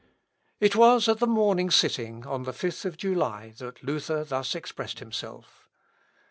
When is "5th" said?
2.53-2.97